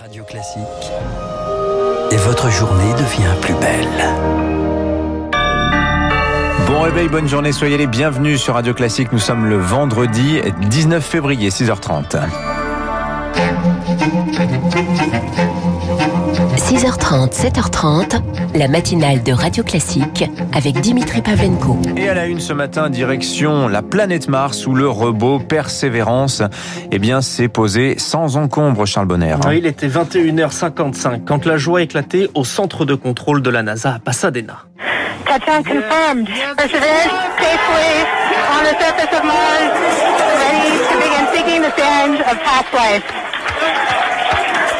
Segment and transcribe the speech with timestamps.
[0.00, 0.62] Radio Classique.
[2.10, 3.86] Et votre journée devient plus belle.
[6.66, 9.12] Bon réveil, bonne journée, soyez les bienvenus sur Radio Classique.
[9.12, 10.40] Nous sommes le vendredi
[10.70, 12.16] 19 février, 6h30.
[16.60, 18.20] 6h30, 7h30,
[18.54, 20.24] la matinale de Radio Classique
[20.54, 21.78] avec Dimitri Pavlenko.
[21.96, 26.42] Et à la une ce matin, direction la planète Mars où le robot Persévérance
[26.92, 29.36] eh bien, s'est posé sans encombre, Charles Bonner.
[29.48, 33.94] Oui, il était 21h55 quand la joie éclatait au centre de contrôle de la NASA
[33.94, 34.58] à Pasadena.
[35.24, 36.28] Touchdown confirmed.
[36.56, 38.04] Perseverance safely
[38.52, 39.72] on the surface of Mars,
[40.36, 43.19] ready to begin seeking the sands of past life.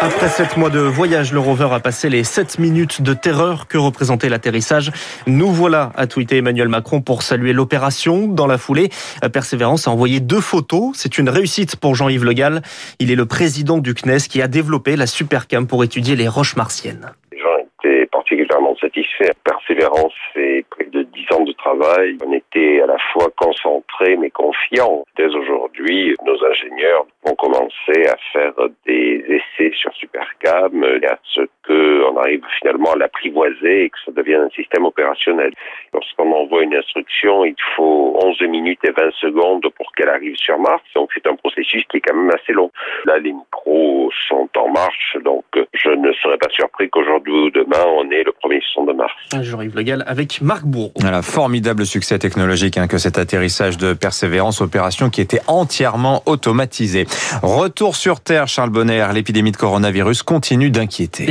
[0.00, 3.78] Après sept mois de voyage, le rover a passé les 7 minutes de terreur que
[3.78, 4.90] représentait l'atterrissage.
[5.26, 8.26] Nous voilà, a tweeté Emmanuel Macron pour saluer l'opération.
[8.26, 8.90] Dans la foulée,
[9.32, 10.92] Persévérance a envoyé deux photos.
[10.94, 12.62] C'est une réussite pour Jean-Yves Le Gall.
[12.98, 16.56] Il est le président du CNES qui a développé la Supercam pour étudier les roches
[16.56, 17.10] martiennes.
[17.32, 19.32] J'en étais particulièrement satisfait.
[19.44, 22.16] Persévérance, c'est près de 10 ans de travail.
[22.26, 25.04] On était à la fois concentrés mais confiants.
[25.16, 28.52] Dès aujourd'hui, nos ingénieurs vont commencer à faire
[28.86, 29.43] des essais
[29.74, 34.84] sur Supercam, à ce qu'on arrive finalement à l'apprivoiser et que ça devienne un système
[34.84, 35.52] opérationnel.
[35.92, 40.58] Lorsqu'on envoie une instruction, il faut 11 minutes et 20 secondes pour qu'elle arrive sur
[40.58, 40.82] Mars.
[40.94, 42.70] Donc c'est un processus qui est quand même assez long.
[43.04, 47.84] Là, les micros sont en marche, donc je ne serais pas surpris qu'aujourd'hui ou demain,
[47.86, 49.12] on ait le premier son de Mars.
[49.40, 50.92] Jean-Yves Le Gall avec Marc Bourreau.
[51.00, 57.06] Voilà, formidable succès technologique hein, que cet atterrissage de Persévérance, opération qui était entièrement automatisée.
[57.42, 61.24] Retour sur Terre, Charles Bonner, l'épidémie de coronavirus continue d'inquiéter.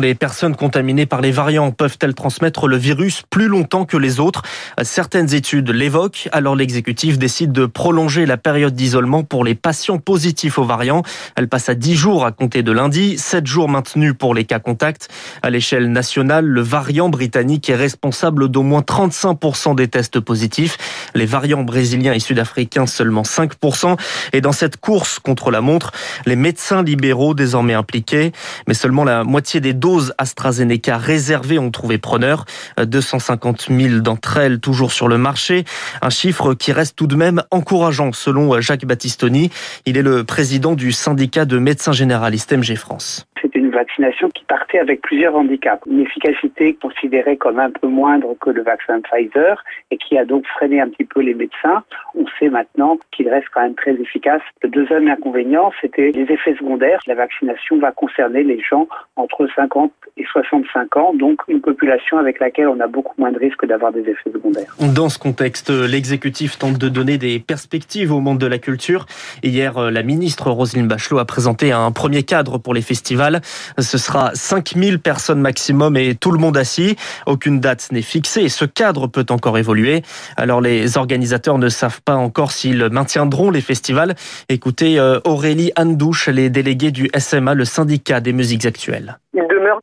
[0.00, 4.42] Les personnes contaminées par les variants peuvent-elles transmettre le virus plus longtemps que les autres?
[4.82, 10.58] Certaines études l'évoquent, alors l'exécutif décide de prolonger la période d'isolement pour les patients positifs
[10.58, 11.02] aux variants.
[11.36, 14.60] Elle passe à 10 jours à compter de lundi, 7 jours maintenus pour les cas
[14.60, 15.08] contacts.
[15.42, 20.78] À l'échelle nationale, le variant britannique est responsable d'au moins 35% des tests positifs.
[21.14, 23.96] Les variants brésiliens et sud-africains seulement 5%.
[24.32, 25.92] Et dans cette course contre la montre,
[26.26, 28.32] les médecins libéraux désormais impliqués,
[28.66, 32.44] mais seulement la moitié des doses AstraZeneca réservées ont trouvé preneur.
[32.78, 35.64] 250 000 d'entre elles toujours sur le marché.
[36.02, 39.50] Un chiffre qui reste tout de même encourageant selon Jacques Battistoni.
[39.86, 43.27] Il est le président du syndicat de médecins généralistes MG France.
[43.40, 45.82] C'était une vaccination qui partait avec plusieurs handicaps.
[45.86, 50.46] Une efficacité considérée comme un peu moindre que le vaccin Pfizer et qui a donc
[50.46, 51.82] freiné un petit peu les médecins.
[52.14, 54.42] On sait maintenant qu'il reste quand même très efficace.
[54.62, 57.00] Le deuxième inconvénient, c'était les effets secondaires.
[57.06, 62.40] La vaccination va concerner les gens entre 50 et 65 ans, donc une population avec
[62.40, 64.74] laquelle on a beaucoup moins de risques d'avoir des effets secondaires.
[64.94, 69.06] Dans ce contexte, l'exécutif tente de donner des perspectives au monde de la culture.
[69.42, 73.40] Hier, la ministre Roselyne Bachelot a présenté un premier cadre pour les festivals.
[73.78, 76.96] Ce sera 5000 personnes maximum et tout le monde assis.
[77.26, 80.02] Aucune date n'est fixée et ce cadre peut encore évoluer.
[80.36, 84.14] Alors les organisateurs ne savent pas encore s'ils maintiendront les festivals.
[84.48, 89.18] Écoutez Aurélie Andouche, les délégués du SMA, le syndicat des musiques actuelles.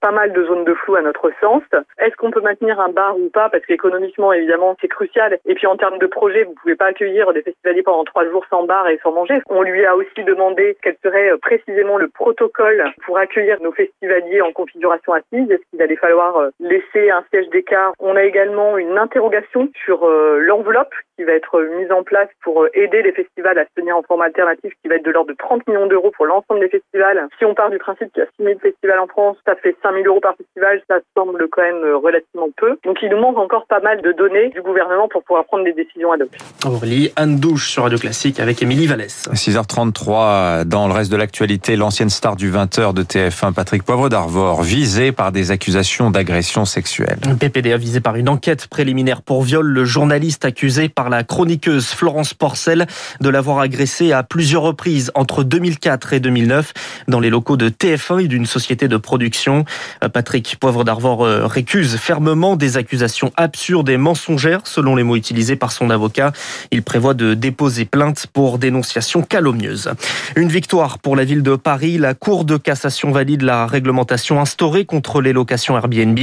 [0.02, 1.64] Pas mal de zones de flou à notre sens.
[2.00, 3.50] Est-ce qu'on peut maintenir un bar ou pas?
[3.50, 5.40] Parce qu'économiquement, évidemment, c'est crucial.
[5.46, 8.46] Et puis en termes de projet, vous pouvez pas accueillir des festivaliers pendant trois jours
[8.50, 9.42] sans bar et sans manger.
[9.50, 14.52] On lui a aussi demandé quel serait précisément le protocole pour accueillir nos festivaliers en
[14.52, 15.50] configuration assise.
[15.50, 17.94] Est-ce qu'il allait falloir laisser un siège d'écart?
[18.00, 23.02] On a également une interrogation sur l'enveloppe qui va être mise en place pour aider
[23.02, 25.68] les festivals à se tenir en forme alternatif, qui va être de l'ordre de 30
[25.68, 27.28] millions d'euros pour l'ensemble des festivals.
[27.40, 29.76] Si on part du principe qu'il y a 6 000 festivals en France, ça fait
[29.82, 32.78] 5 000 euros par festival, ça semble quand même relativement peu.
[32.84, 35.74] Donc il nous manque encore pas mal de données du gouvernement pour pouvoir prendre des
[35.74, 36.30] décisions ad hoc.
[36.66, 39.30] Aurélie, Anne Douche sur Radio Classique avec Émilie Vallès.
[39.34, 44.64] 6h33, dans le reste de l'actualité, l'ancienne star du 20h de TF1, Patrick Poivre d'Arvor,
[44.64, 47.20] visé par des accusations d'agression sexuelle.
[47.40, 51.88] PPD a visé par une enquête préliminaire pour viol le journaliste accusé par la chroniqueuse
[51.88, 52.88] Florence Porcel
[53.22, 56.74] de l'avoir agressé à plusieurs reprises entre 2004 et 2009
[57.08, 59.66] dans les locaux de TF1 et d'une société de production.
[60.14, 65.72] Patrick Poivre d'Arvor récuse fermement des accusations absurdes et mensongères selon les mots utilisés par
[65.72, 66.34] son avocat.
[66.72, 69.92] Il prévoit de déposer plainte pour dénonciation calomnieuse.
[70.36, 71.98] Une victoire pour la ville de Paris.
[71.98, 76.20] La Cour de cassation valide la réglementation instaurée contre les locations Airbnb.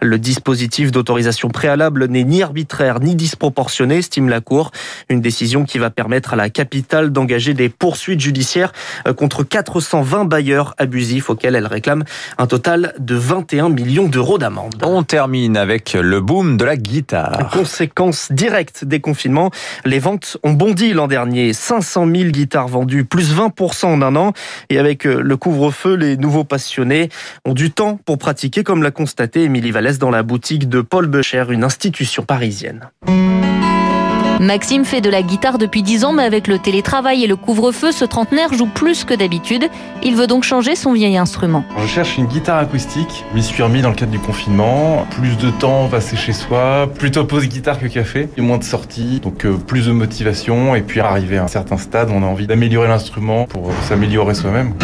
[0.00, 4.70] Le dispositif d'autorisation préalable n'est ni arbitraire ni disproportionné, estime estime la Cour.
[5.08, 8.72] Une décision qui va permettre à la capitale d'engager des poursuites judiciaires
[9.06, 12.04] euh, contre 420 bailleurs abusifs auxquels elle réclame
[12.38, 14.82] un total de 21 millions d'euros d'amende.
[14.82, 17.50] On termine avec le boom de la guitare.
[17.52, 19.50] Conséquence directe des confinements,
[19.84, 21.52] les ventes ont bondi l'an dernier.
[21.52, 24.32] 500 000 guitares vendues, plus 20% en un an.
[24.70, 27.08] Et avec euh, le couvre-feu, les nouveaux passionnés
[27.44, 31.06] ont du temps pour pratiquer, comme l'a constaté Émilie Vallès dans la boutique de Paul
[31.06, 32.88] Becher, une institution parisienne.
[34.40, 37.92] Maxime fait de la guitare depuis 10 ans, mais avec le télétravail et le couvre-feu,
[37.92, 39.68] ce trentenaire joue plus que d'habitude.
[40.02, 41.64] Il veut donc changer son vieil instrument.
[41.80, 43.24] Je cherche une guitare acoustique.
[43.34, 45.06] M'y suis remis dans le cadre du confinement.
[45.12, 48.28] Plus de temps passé chez soi, plutôt pause guitare que café.
[48.36, 50.74] Et moins de sorties, donc euh, plus de motivation.
[50.74, 54.74] Et puis arrivé à un certain stade, on a envie d'améliorer l'instrument pour s'améliorer soi-même.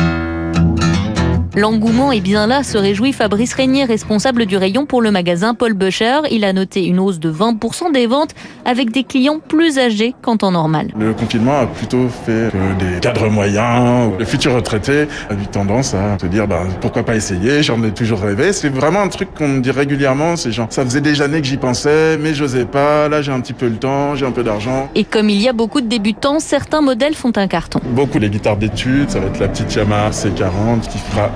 [1.57, 5.75] L'engouement est bien là, se réjouit Fabrice Régnier, responsable du rayon pour le magasin Paul
[5.75, 6.21] Becher.
[6.31, 10.37] Il a noté une hausse de 20% des ventes avec des clients plus âgés qu'en
[10.37, 10.93] temps normal.
[10.97, 15.93] Le confinement a plutôt fait que des cadres moyens, les futurs retraités, ont eu tendance
[15.93, 18.53] à se dire bah, pourquoi pas essayer, j'en ai toujours rêvé.
[18.53, 21.49] C'est vraiment un truc qu'on me dit régulièrement, c'est genre ça faisait des années que
[21.49, 24.45] j'y pensais, mais j'osais pas, là j'ai un petit peu le temps, j'ai un peu
[24.45, 24.89] d'argent.
[24.95, 27.81] Et comme il y a beaucoup de débutants, certains modèles font un carton.
[27.87, 31.31] Beaucoup les guitares d'études, ça va être la petite Yamaha C40 qui fera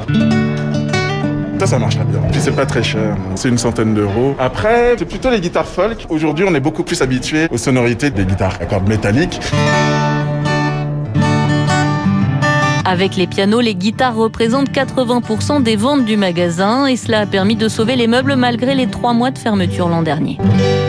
[1.59, 2.21] ça, ça marchera bien.
[2.31, 4.37] Puis c'est pas très cher, c'est une centaine d'euros.
[4.39, 6.07] Après, c'est plutôt les guitares folk.
[6.09, 9.41] Aujourd'hui, on est beaucoup plus habitué aux sonorités des guitares à cordes métalliques.
[12.87, 17.57] Avec les pianos, les guitares représentent 80% des ventes du magasin et cela a permis
[17.57, 20.39] de sauver les meubles malgré les trois mois de fermeture l'an dernier.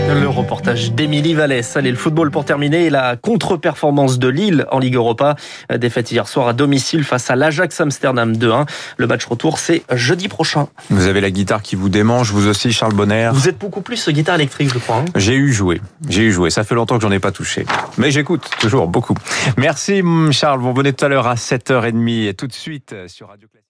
[0.08, 1.76] Le reportage d'Émilie Vallès.
[1.76, 2.90] Allez, le football pour terminer.
[2.90, 5.36] La contre-performance de Lille en Ligue Europa.
[5.76, 8.68] Défaite hier soir à domicile face à l'Ajax Amsterdam 2-1.
[8.98, 10.68] Le match retour, c'est jeudi prochain.
[10.90, 13.32] Vous avez la guitare qui vous démange, vous aussi, Charles Bonner.
[13.34, 14.98] Vous êtes beaucoup plus guitare électrique, je crois.
[14.98, 15.82] Hein j'ai eu joué.
[16.08, 16.50] J'ai eu joué.
[16.50, 17.66] Ça fait longtemps que j'en ai pas touché.
[17.98, 19.16] Mais j'écoute toujours beaucoup.
[19.58, 20.60] Merci, Charles.
[20.60, 21.86] Vous venez tout à l'heure à 7h30
[22.28, 23.64] et tout de suite sur Radio Classique.